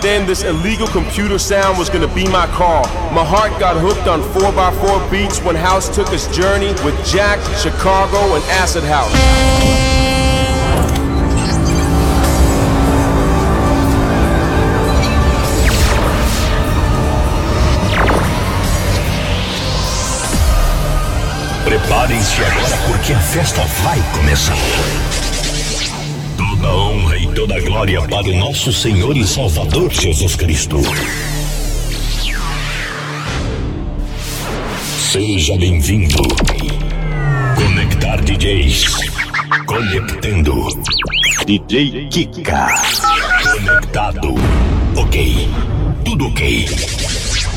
Then 0.00 0.26
this 0.26 0.44
illegal 0.44 0.86
computer 0.86 1.38
sound 1.38 1.76
was 1.76 1.90
gonna 1.90 2.12
be 2.14 2.24
my 2.28 2.46
car. 2.48 2.84
My 3.12 3.24
heart 3.24 3.58
got 3.58 3.76
hooked 3.76 4.06
on 4.06 4.22
4x4 4.32 5.10
beats 5.10 5.42
when 5.42 5.56
House 5.56 5.88
took 5.88 6.08
his 6.08 6.28
journey 6.28 6.68
with 6.84 6.94
Jack, 7.04 7.40
Chicago, 7.58 8.36
and 8.36 8.44
Acid 8.44 8.84
House. 8.84 9.10
Preparem-se 21.64 22.42
agora 22.44 22.76
porque 22.86 23.12
a 23.12 23.18
festa 23.18 23.62
vai 23.82 24.00
começar. 24.14 24.56
Toda 26.60 26.74
honra 26.74 27.16
e 27.16 27.26
toda 27.34 27.60
glória 27.60 28.02
para 28.02 28.28
o 28.28 28.34
nosso 28.34 28.72
Senhor 28.72 29.16
e 29.16 29.24
Salvador 29.24 29.92
Jesus 29.92 30.34
Cristo. 30.34 30.76
Seja 35.12 35.56
bem-vindo. 35.56 36.20
Conectar 37.54 38.20
DJs. 38.22 38.86
Conectando. 39.66 40.66
DJ 41.46 42.08
Kika. 42.08 42.66
Conectado. 43.52 44.34
Ok. 44.96 45.48
Tudo 46.04 46.26
ok. 46.26 46.66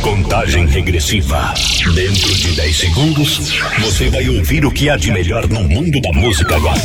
Contagem 0.02 0.68
regressiva. 0.68 1.54
Dentro 1.96 2.36
de 2.36 2.52
10 2.52 2.78
segundos, 2.78 3.52
você 3.80 4.10
vai 4.12 4.30
ouvir 4.30 4.64
o 4.64 4.72
que 4.72 4.92
há 4.92 4.96
de 4.96 5.12
melhor 5.12 5.48
no 5.48 5.64
mundo 5.64 6.00
da 6.02 6.14
música 6.14 6.56
agora. 6.56 6.82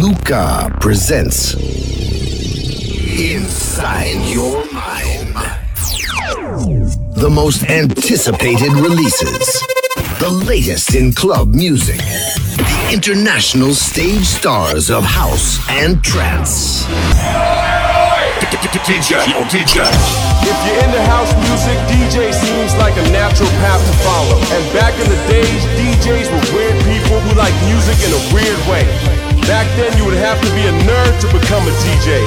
Luca 0.00 0.74
presents 0.80 1.54
Inside 3.12 4.16
Your 4.32 4.64
Mind. 4.72 5.34
The 7.14 7.28
most 7.30 7.64
anticipated 7.64 8.72
releases. 8.72 9.60
The 10.18 10.30
latest 10.46 10.94
in 10.94 11.12
club 11.12 11.54
music. 11.54 11.98
The 11.98 12.90
international 12.92 13.74
stage 13.74 14.24
stars 14.24 14.90
of 14.90 15.04
house 15.04 15.58
and 15.68 16.02
trance. 16.02 16.84
DJ, 18.82 19.20
DJ. 19.52 19.84
If 20.42 20.58
you're 20.66 20.84
into 20.84 21.02
house 21.04 21.32
music, 21.36 21.76
DJ 21.86 22.32
seems 22.32 22.74
like 22.76 22.96
a 22.96 23.10
natural 23.12 23.48
path 23.60 23.84
to 23.84 23.92
follow. 24.02 24.38
And 24.56 24.72
back 24.72 24.94
in 24.98 25.08
the 25.08 25.20
days, 25.28 25.62
DJs 25.76 26.32
were 26.32 26.56
weird 26.56 26.76
people 26.84 27.20
who 27.20 27.36
like 27.36 27.54
music 27.66 27.98
in 28.02 28.10
a 28.10 28.34
weird 28.34 28.58
way. 28.66 29.21
Back 29.50 29.66
then, 29.74 29.90
you 29.98 30.04
would 30.06 30.18
have 30.18 30.38
to 30.38 30.50
be 30.54 30.62
a 30.66 30.74
nerd 30.86 31.12
to 31.20 31.26
become 31.34 31.66
a 31.66 31.74
DJ. 31.82 32.22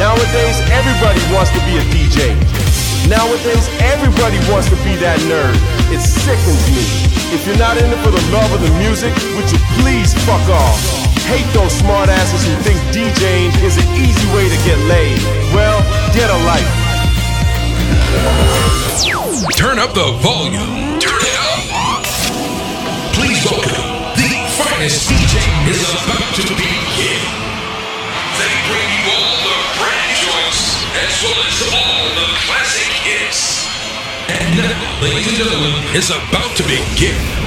Nowadays, 0.00 0.60
everybody 0.72 1.20
wants 1.32 1.52
to 1.52 1.60
be 1.68 1.76
a 1.76 1.84
DJ. 1.92 2.32
Nowadays, 3.08 3.68
everybody 3.80 4.40
wants 4.50 4.68
to 4.72 4.76
be 4.82 4.96
that 4.98 5.20
nerd. 5.28 5.54
It 5.92 6.00
sickens 6.00 6.62
me. 6.72 6.82
If 7.30 7.46
you're 7.46 7.60
not 7.60 7.76
in 7.76 7.86
it 7.86 8.00
for 8.02 8.10
the 8.10 8.24
love 8.32 8.50
of 8.50 8.60
the 8.64 8.72
music, 8.80 9.12
would 9.36 9.48
you 9.52 9.60
please 9.78 10.14
fuck 10.24 10.42
off? 10.48 10.80
Hate 11.28 11.46
those 11.52 11.74
smartasses 11.78 12.42
who 12.48 12.54
think 12.64 12.78
DJing 12.94 13.50
is 13.62 13.76
an 13.76 13.88
easy 13.98 14.26
way 14.34 14.48
to 14.48 14.58
get 14.64 14.78
laid. 14.88 15.20
Well, 15.52 15.82
get 16.14 16.30
a 16.30 16.38
life. 16.48 16.70
Turn 19.54 19.78
up 19.78 19.92
the 19.92 20.16
volume. 20.22 20.98
Turn 20.98 21.20
it 21.20 21.36
up. 21.36 22.04
Please 23.14 23.44
welcome 23.44 23.96
the 24.16 24.30
finest 24.58 25.10
DJ 25.10 26.05
ladies 35.02 35.28
and 35.28 35.36
gentlemen, 35.36 35.72
is 35.94 36.10
about 36.10 36.56
to 36.56 36.62
begin. 36.62 37.45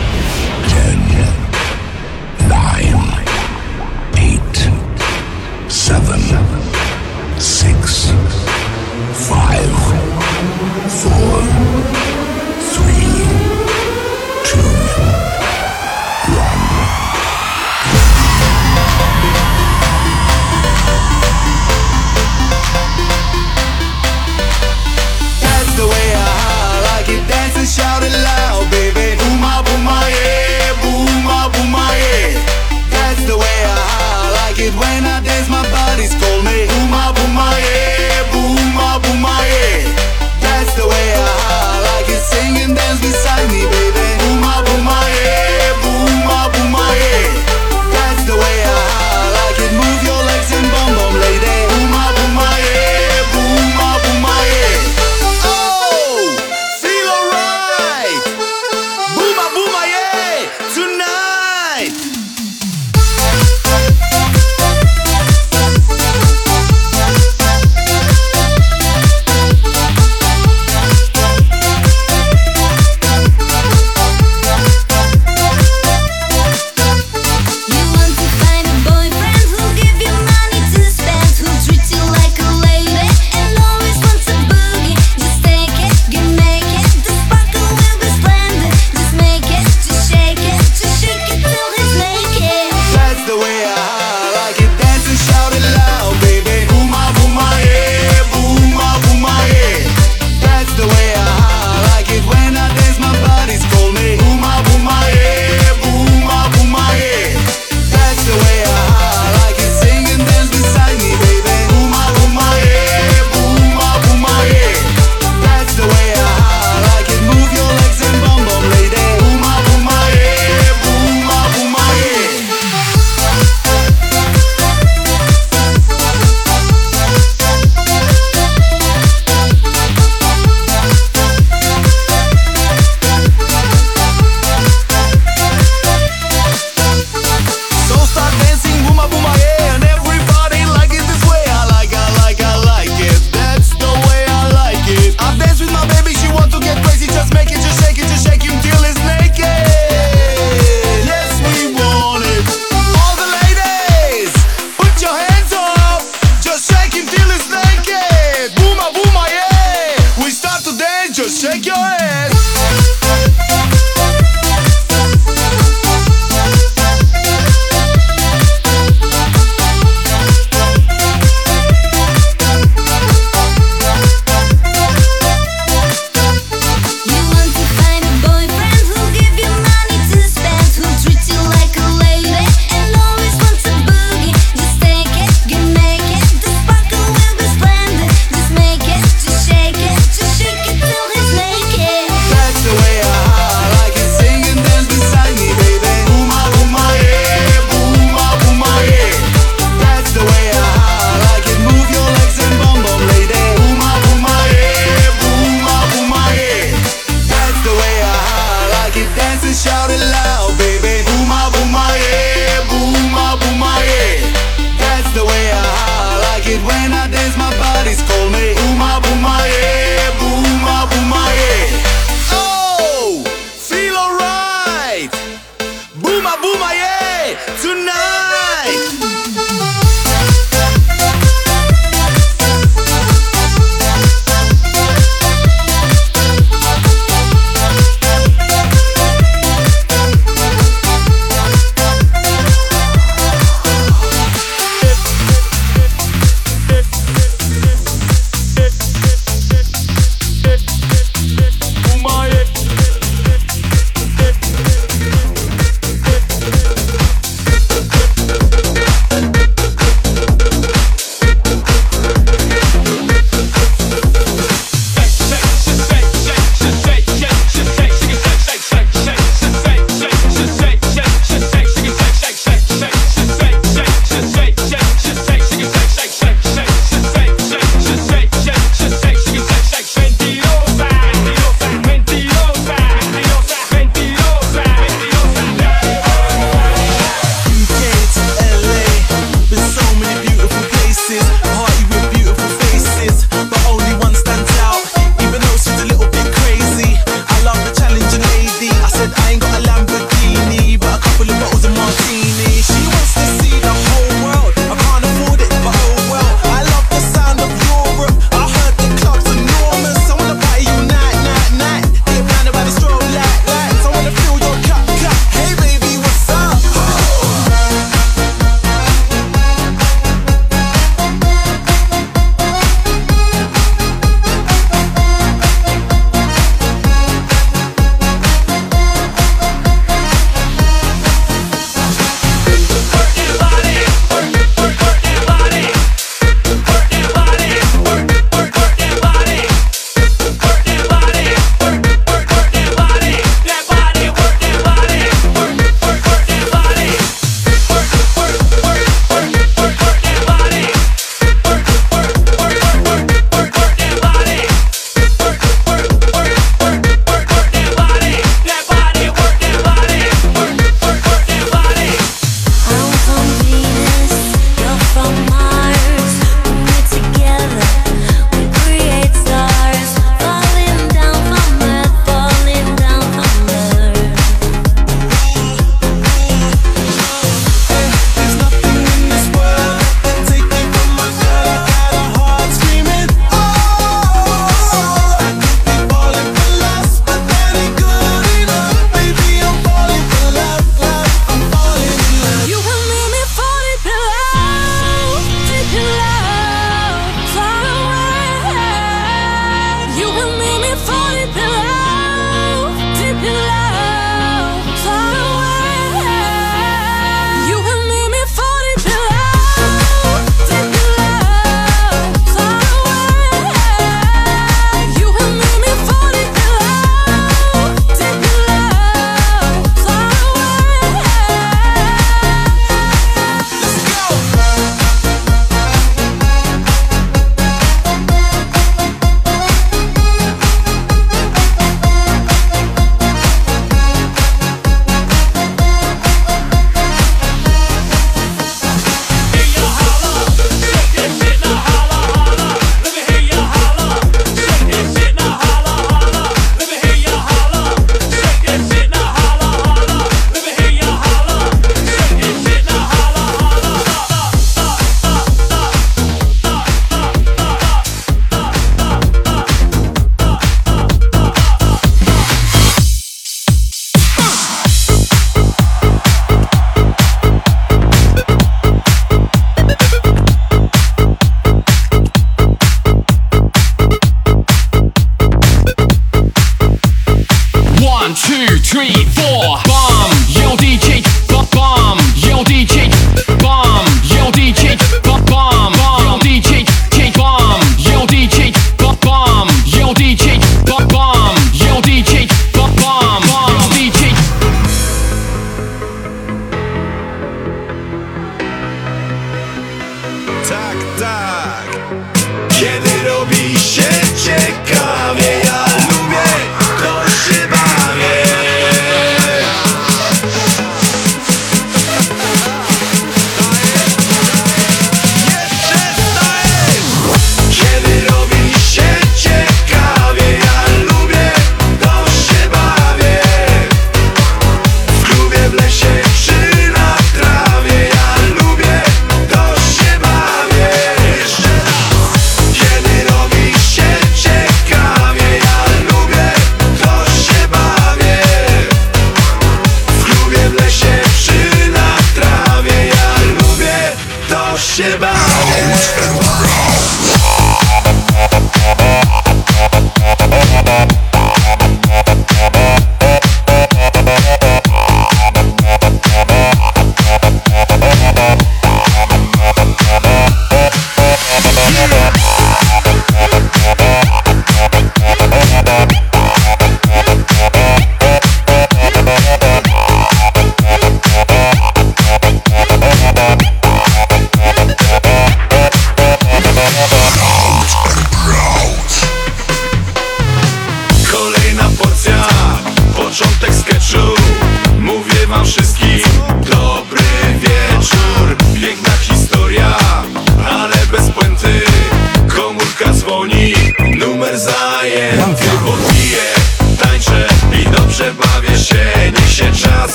call 218.08 218.30
me. 218.30 218.69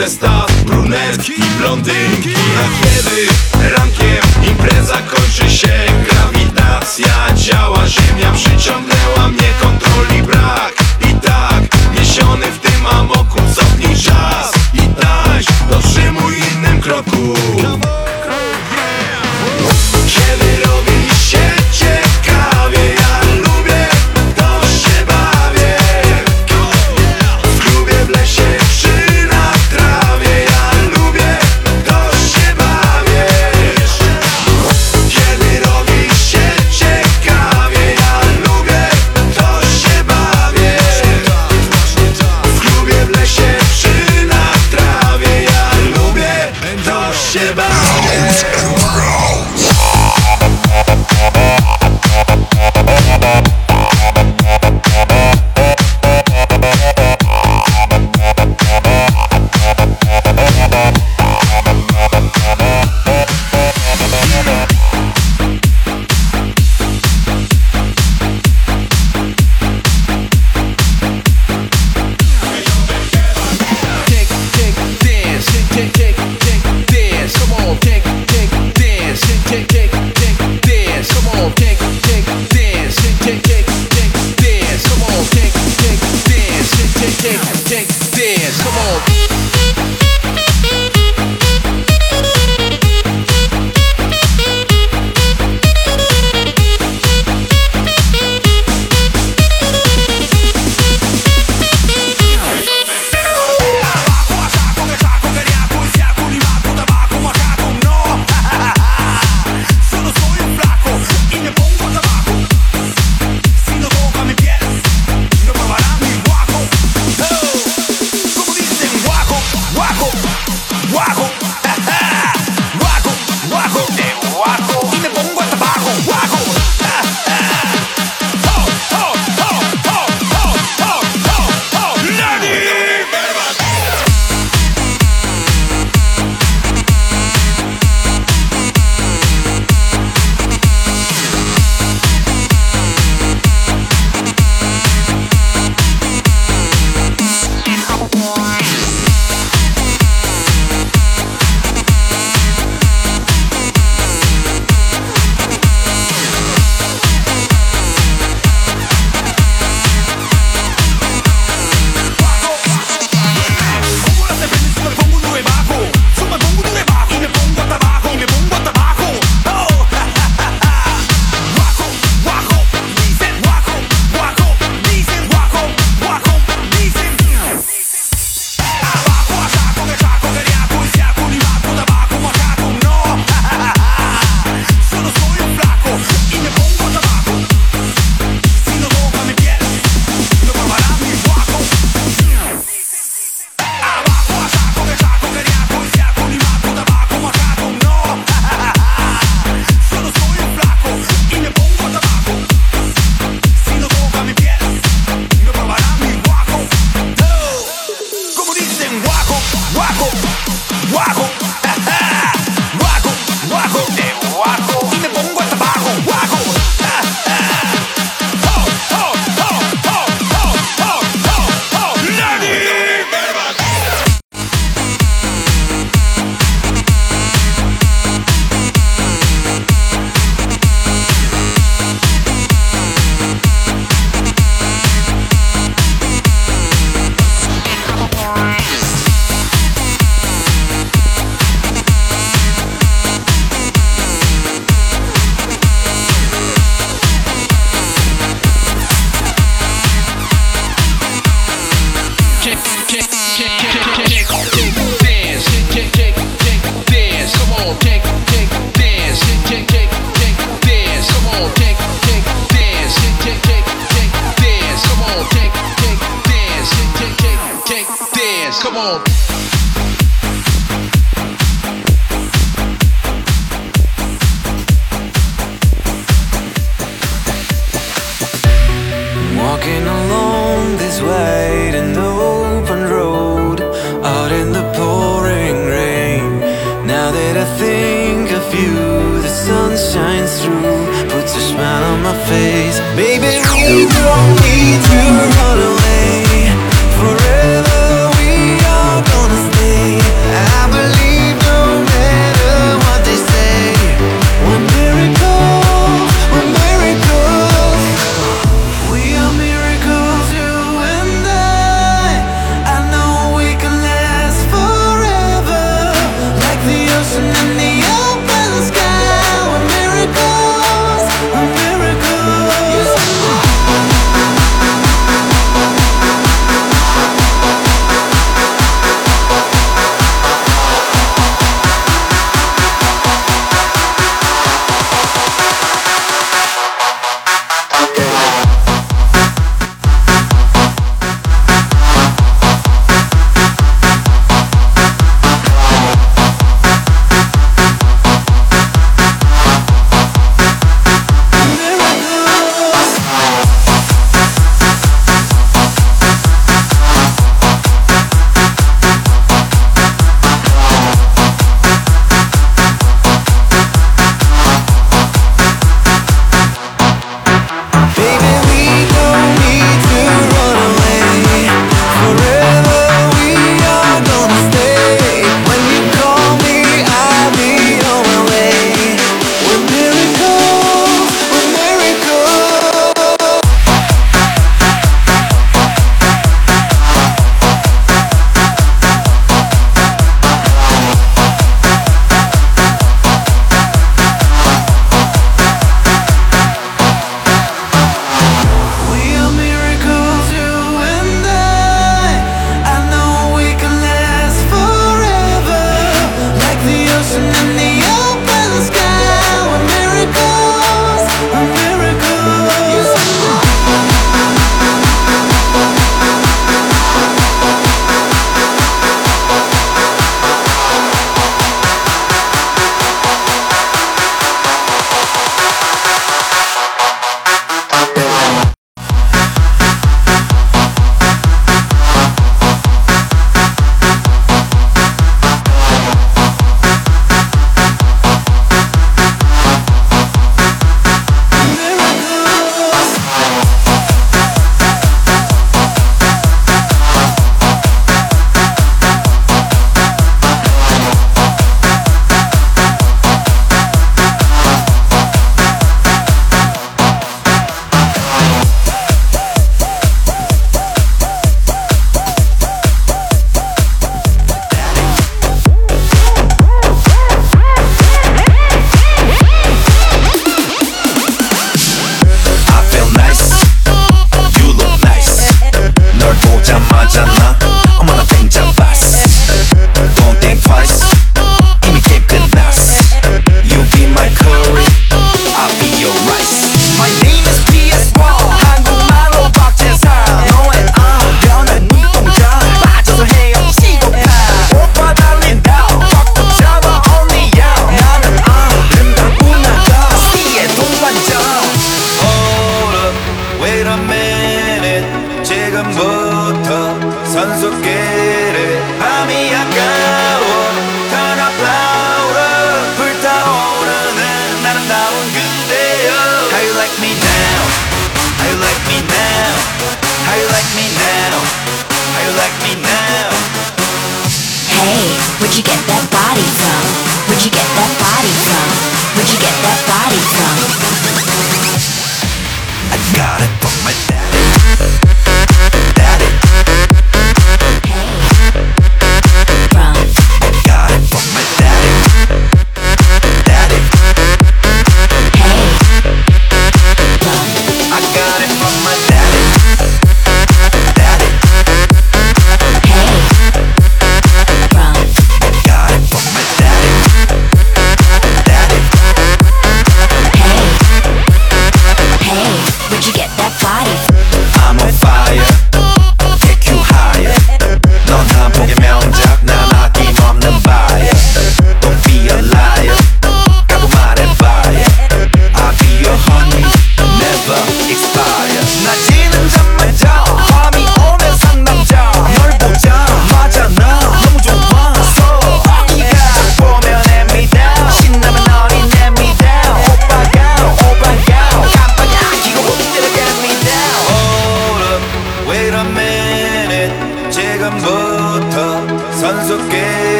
Zestaw, 0.00 0.46
brunetki, 0.66 1.42
blondynki 1.58 2.34
A 2.34 2.68
kiedy 2.80 3.49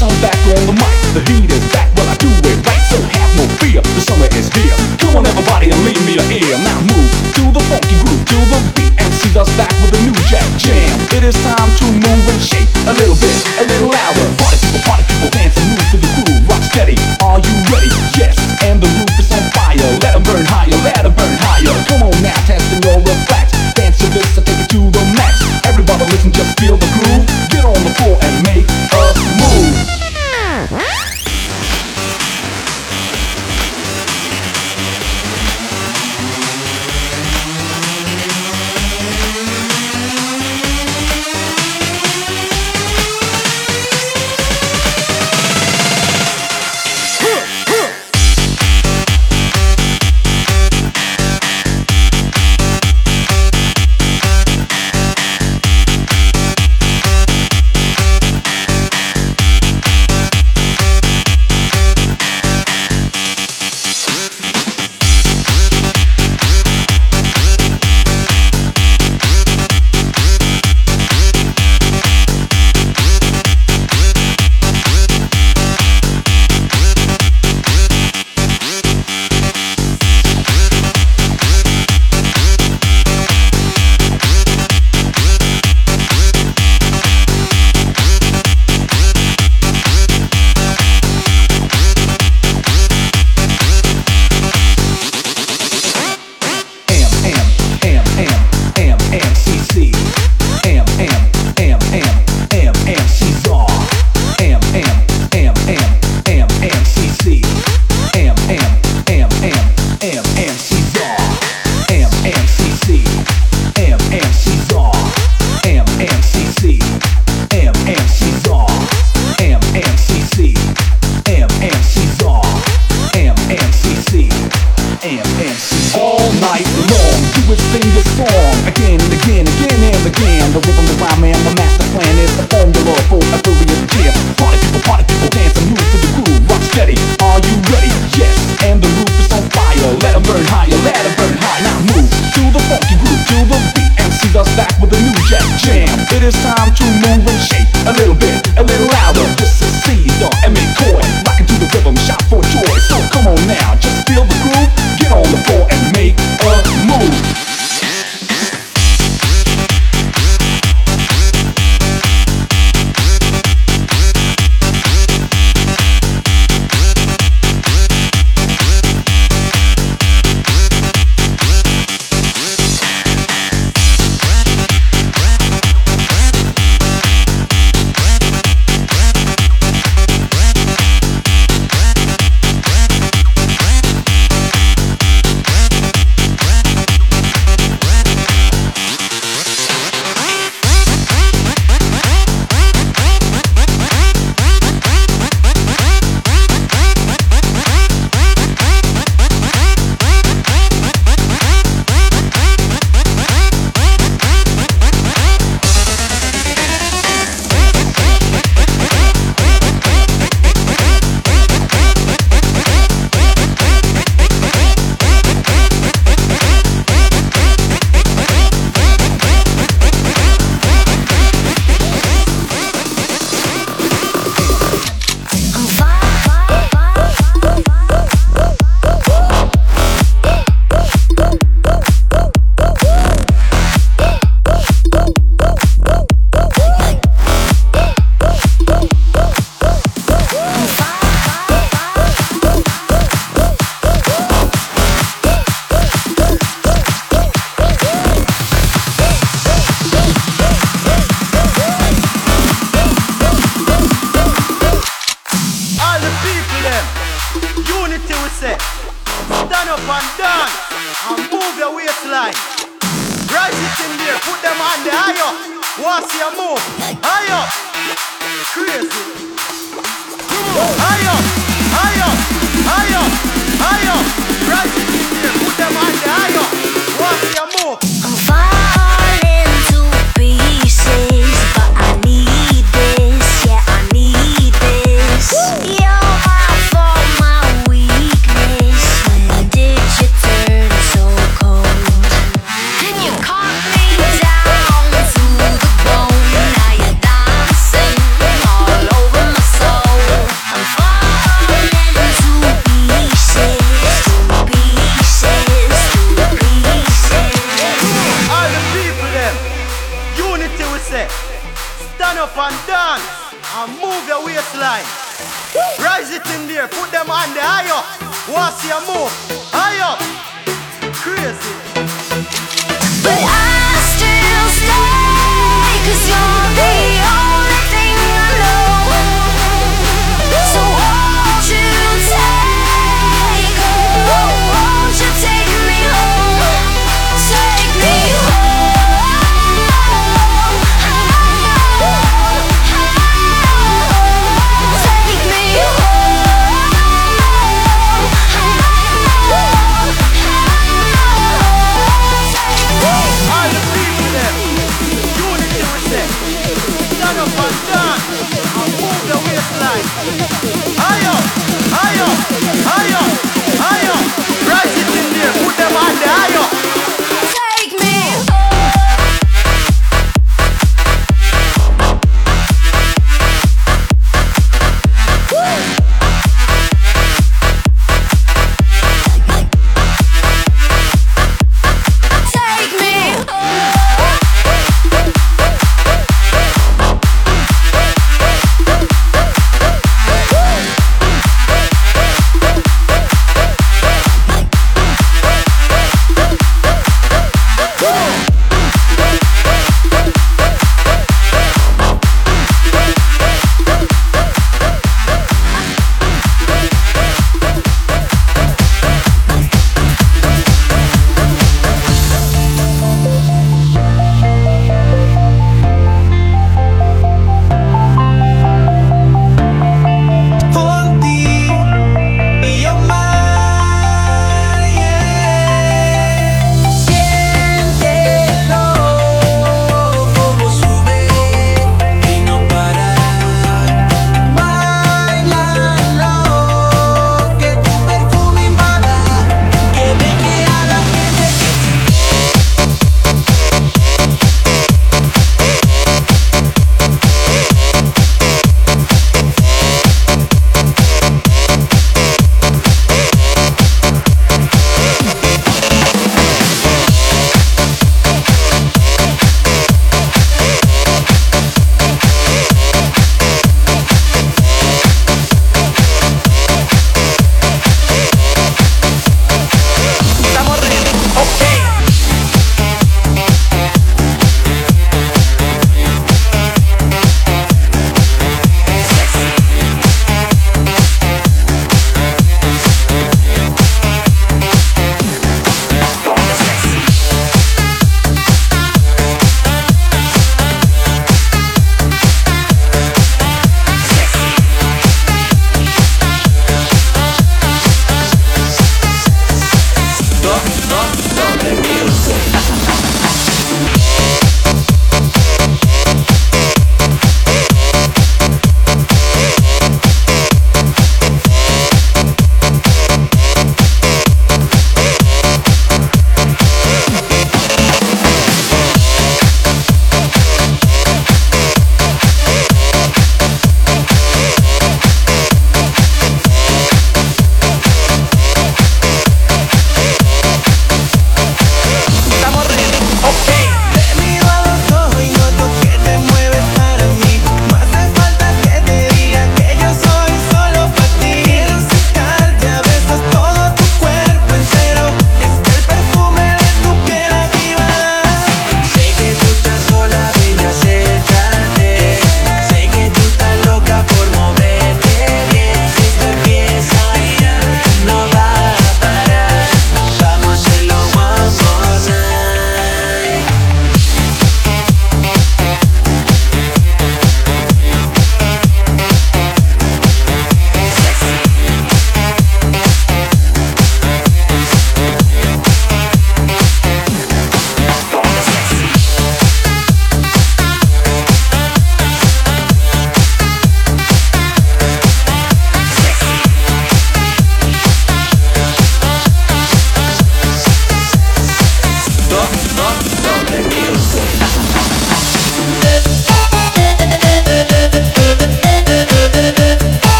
I'm 0.00 0.14
back 0.22 0.38
on 0.46 0.62
the 0.66 0.74
mic. 0.78 0.94
The 1.10 1.22
heat 1.26 1.50
is 1.50 1.64
back, 1.74 1.90
well, 1.96 2.06
I 2.06 2.14
do 2.22 2.30
it 2.30 2.58
right. 2.62 2.84
So 2.86 3.02
have 3.02 3.32
no 3.34 3.44
fear, 3.58 3.82
the 3.82 4.00
summer 4.00 4.30
is 4.38 4.46
here. 4.54 4.76
Come 5.02 5.16
on, 5.16 5.26
everybody, 5.26 5.70
and 5.70 5.80
leave 5.82 5.98
me 6.06 6.14
a 6.14 6.24
ear. 6.38 6.56
Now 6.62 6.78
move 6.86 7.10
to 7.34 7.42
the 7.50 7.62
funky 7.66 7.98
groove, 8.06 8.22
to 8.22 8.38
the 8.46 8.58
beat. 8.78 8.94
And 8.94 9.12
see 9.14 9.34
us 9.34 9.50
back 9.58 9.74
with 9.82 9.98
a 9.98 10.00
new 10.06 10.14
jack 10.30 10.46
jam. 10.54 10.94
It 11.10 11.24
is 11.24 11.34
time. 11.42 11.57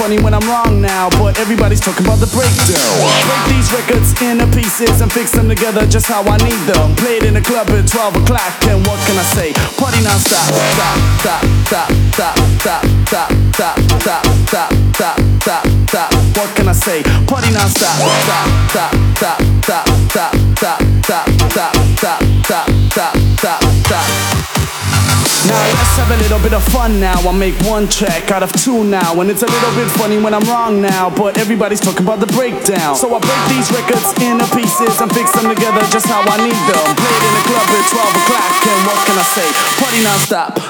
Funny 0.00 0.18
when 0.18 0.32
I'm 0.32 0.46
wrong 0.48 0.80
now. 0.80 1.10
But 1.20 1.38
everybody's 1.38 1.80
talking 1.80 2.06
about 2.06 2.18
the 2.24 2.30
breakdown. 2.32 2.96
Break 3.28 3.44
these 3.52 3.68
records 3.68 4.16
into 4.24 4.48
pieces 4.56 5.00
and 5.04 5.12
fix 5.12 5.32
them 5.32 5.48
together 5.48 5.84
just 5.86 6.06
how 6.06 6.22
I 6.24 6.38
need 6.40 6.62
them. 6.64 6.96
Played 6.96 7.24
in 7.24 7.36
a 7.36 7.42
club 7.42 7.68
at 7.68 7.86
12 7.86 8.16
o'clock. 8.16 8.52
And 8.64 8.80
what 8.88 8.98
can 9.04 9.20
I 9.20 9.26
say? 9.36 9.52
Party 9.76 10.00
non 10.00 10.16
stop. 10.18 10.48
Stop, 10.72 10.96
stop, 11.20 11.42
stop, 11.68 11.88
stop, 12.16 12.82
stop, 13.04 13.34
stop, 13.52 13.76
stop, 14.00 14.24
stop, 14.48 14.72
stop, 14.96 15.16
stop, 15.44 15.64
stop. 15.88 16.10
What 16.36 16.48
can 16.56 16.68
I 16.68 16.72
say? 16.72 17.02
Party 17.28 17.52
non 17.52 17.68
stop. 17.68 17.96
Stop, 18.24 18.48
stop, 18.72 18.92
stop, 19.20 19.38
stop, 19.60 19.84
stop, 20.08 20.32
stop, 20.60 20.80
stop, 21.04 21.26
stop, 21.50 21.74
stop, 22.00 22.22
stop, 22.48 22.66
stop, 22.88 23.16
stop, 23.36 23.62
stop. 23.84 24.49
Now 25.50 25.66
let's 25.66 25.96
have 25.98 26.10
a 26.14 26.18
little 26.22 26.38
bit 26.38 26.54
of 26.54 26.62
fun 26.70 27.00
now. 27.00 27.18
I 27.26 27.32
make 27.32 27.58
one 27.66 27.88
track 27.88 28.30
out 28.30 28.44
of 28.44 28.52
two 28.52 28.84
now. 28.84 29.20
And 29.20 29.28
it's 29.28 29.42
a 29.42 29.50
little 29.50 29.74
bit 29.74 29.90
funny 29.98 30.16
when 30.22 30.32
I'm 30.32 30.46
wrong 30.46 30.80
now. 30.80 31.10
But 31.10 31.38
everybody's 31.38 31.80
talking 31.80 32.06
about 32.06 32.20
the 32.20 32.30
breakdown. 32.38 32.94
So 32.94 33.10
I 33.10 33.18
break 33.18 33.42
these 33.50 33.66
records 33.74 34.14
into 34.22 34.46
pieces 34.54 35.00
and 35.02 35.10
fix 35.10 35.34
them 35.34 35.50
together 35.50 35.82
just 35.90 36.06
how 36.06 36.22
I 36.22 36.38
need 36.38 36.60
them. 36.70 36.86
Played 36.94 37.22
in 37.26 37.34
a 37.34 37.44
club 37.50 37.66
at 37.66 37.82
12 37.82 38.22
o'clock. 38.22 38.52
And 38.62 38.80
what 38.86 38.98
can 39.06 39.18
I 39.18 39.26
say? 39.34 39.48
Party 39.82 40.00
non 40.06 40.18
stop. 40.22 40.69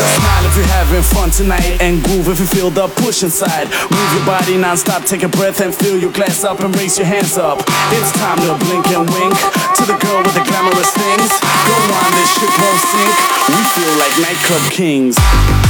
Just 0.00 0.16
smile 0.16 0.44
if 0.46 0.56
you're 0.56 0.72
having 0.80 1.02
fun 1.02 1.28
tonight 1.28 1.76
and 1.82 2.02
groove 2.02 2.28
if 2.28 2.40
you 2.40 2.46
feel 2.46 2.70
the 2.70 2.88
push 3.04 3.22
inside. 3.22 3.68
Move 3.92 4.10
your 4.16 4.24
body 4.24 4.56
non-stop, 4.56 5.04
take 5.04 5.22
a 5.24 5.28
breath 5.28 5.60
and 5.60 5.74
fill 5.74 6.00
your 6.00 6.10
glass 6.10 6.42
up 6.42 6.60
and 6.60 6.74
raise 6.76 6.96
your 6.96 7.06
hands 7.06 7.36
up. 7.36 7.60
It's 7.92 8.10
time 8.16 8.40
to 8.48 8.56
blink 8.64 8.88
and 8.96 9.04
wink 9.12 9.36
to 9.76 9.82
the 9.84 10.00
girl 10.00 10.24
with 10.24 10.32
the 10.32 10.44
glamorous 10.48 10.88
things. 10.96 11.28
Go 11.68 11.76
on, 12.00 12.10
this 12.16 12.32
ship 12.32 12.48
won't 12.48 12.80
sink. 12.80 13.12
We 13.52 13.60
feel 13.76 13.92
like 14.00 14.16
nightclub 14.24 14.72
kings. 14.72 15.69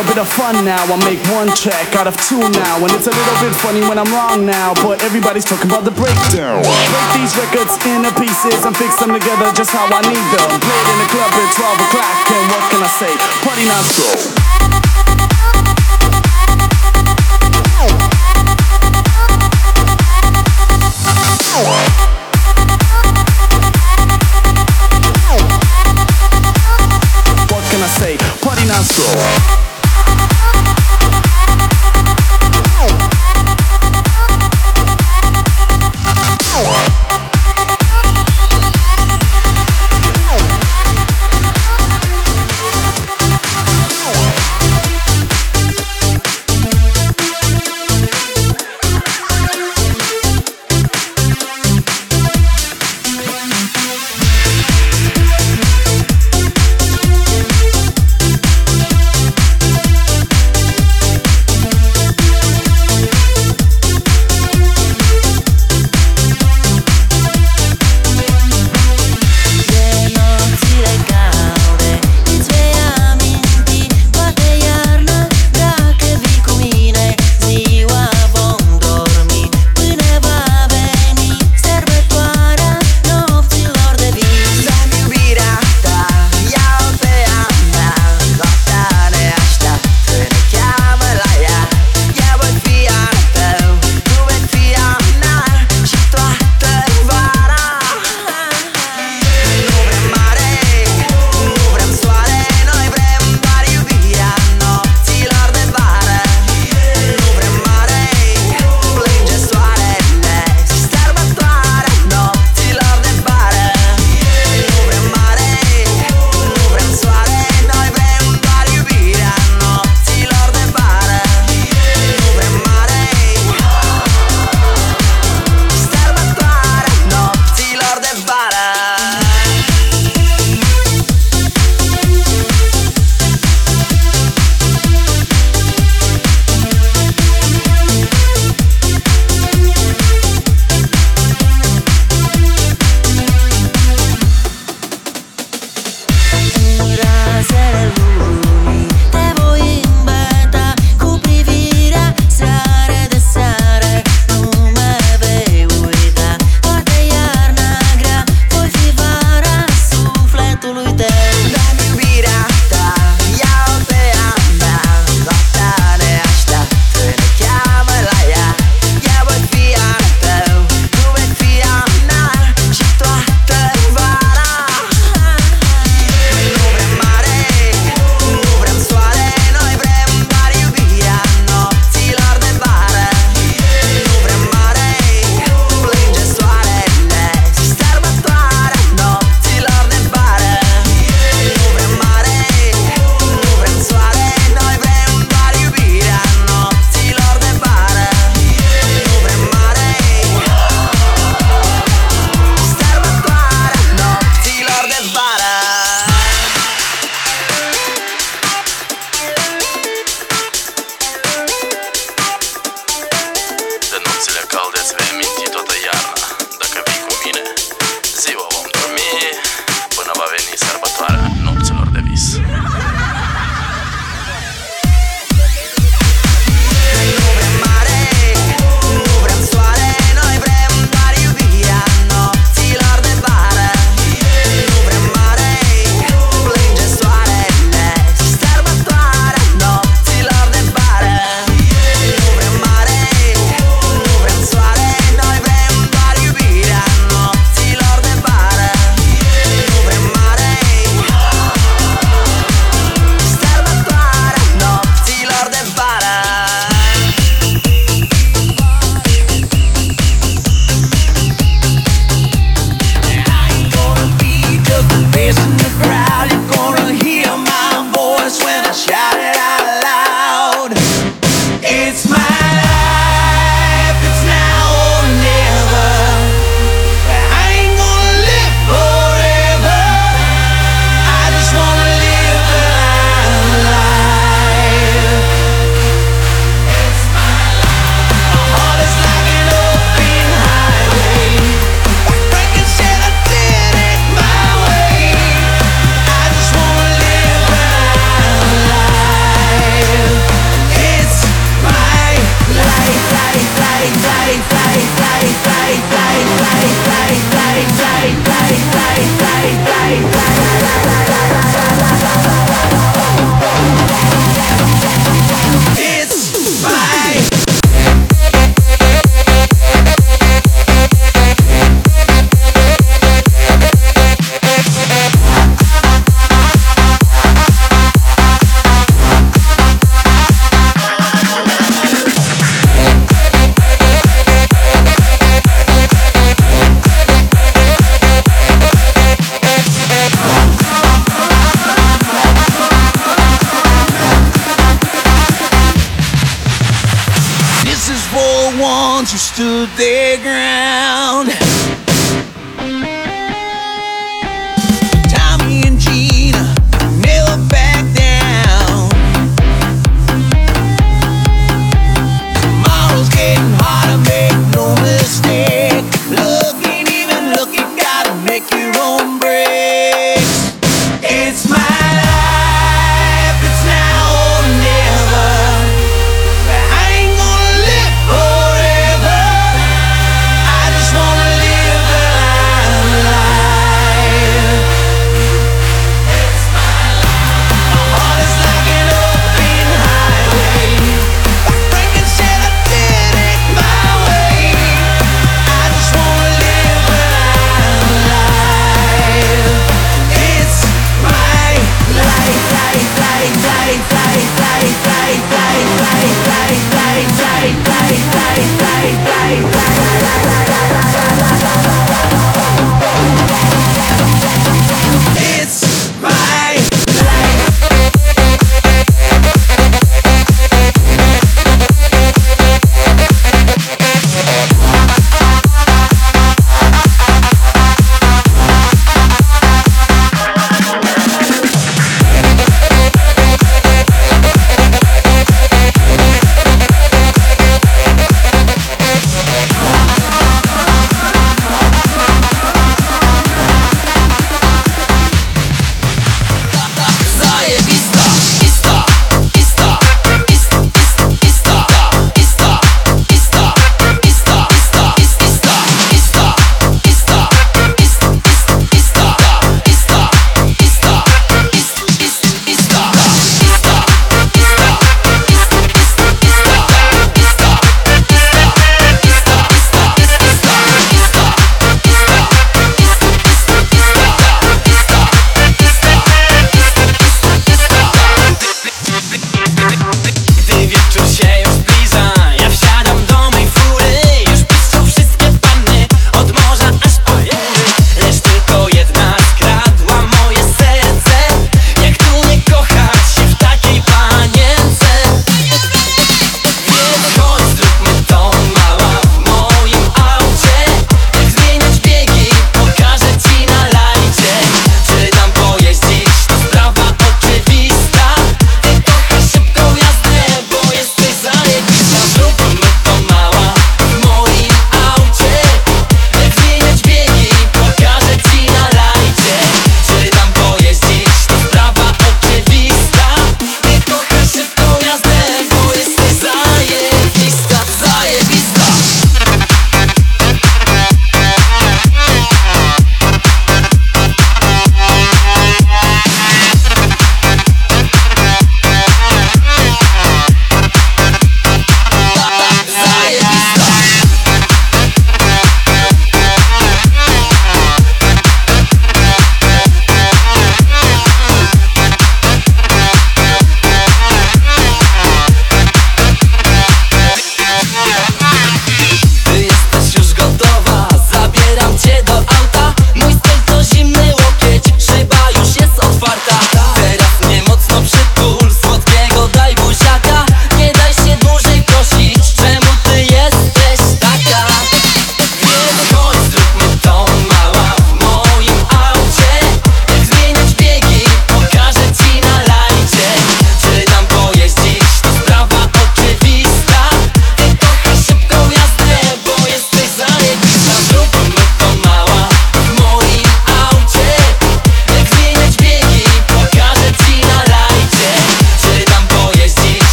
Little 0.00 0.16
bit 0.16 0.22
of 0.22 0.32
fun 0.32 0.64
now. 0.64 0.80
I 0.80 0.96
make 1.04 1.20
one 1.28 1.52
track 1.52 1.94
out 1.94 2.06
of 2.06 2.16
two 2.24 2.40
now. 2.40 2.80
And 2.80 2.90
it's 2.96 3.06
a 3.06 3.12
little 3.12 3.38
bit 3.44 3.52
funny 3.60 3.80
when 3.84 3.98
I'm 3.98 4.08
wrong 4.16 4.46
now. 4.46 4.72
But 4.80 5.02
everybody's 5.04 5.44
talking 5.44 5.68
about 5.68 5.84
the 5.84 5.90
breakdown. 5.90 6.64
Break 6.64 7.08
these 7.20 7.36
records 7.36 7.76
into 7.84 8.08
pieces 8.16 8.64
and 8.64 8.72
fix 8.76 8.96
them 8.96 9.12
together 9.12 9.52
just 9.52 9.70
how 9.70 9.84
I 9.84 10.00
need 10.08 10.26
them. 10.32 10.48
Played 10.56 10.86
in 10.88 10.98
the 11.04 11.08
club 11.12 11.32
at 11.36 11.52
12 11.52 11.84
o'clock. 11.84 12.16
And 12.32 12.44
what 12.48 12.62
can 12.72 12.80
I 12.80 12.90
say? 12.96 13.12
Party 13.44 13.64
non 13.68 13.84
stop. 13.84 14.49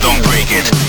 Don't 0.00 0.22
break 0.24 0.50
it. 0.50 0.79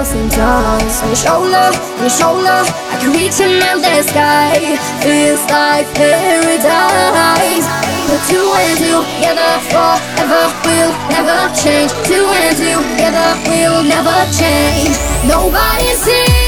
thousand 0.00 0.30
times. 0.30 1.02
On 1.02 1.08
your 1.08 1.16
shoulder, 1.16 1.68
on 1.76 2.00
your 2.00 2.08
shoulder, 2.08 2.60
I 2.88 2.96
can 3.00 3.12
reach 3.12 3.36
the 3.36 4.02
sky. 4.02 4.56
Feels 5.04 5.44
like 5.52 5.86
paradise. 5.94 7.66
Put 8.08 8.20
two 8.32 8.48
and 8.64 8.78
two 8.80 9.04
together 9.04 9.52
forever, 9.68 10.44
we'll 10.64 10.92
never 11.12 11.52
change. 11.54 11.92
Two 12.08 12.24
and 12.24 12.56
two 12.56 12.80
together, 12.96 13.28
we'll 13.44 13.84
never 13.84 14.18
change. 14.32 14.96
Nobody 15.28 15.92
sees. 15.92 16.39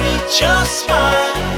Never 0.00 1.57